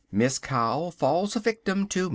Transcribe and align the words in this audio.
MISS 0.11 0.39
COW 0.39 0.89
FALLS 0.89 1.35
A 1.35 1.39
VICTIM 1.39 1.87
TO 1.87 2.09
MR. 2.09 2.09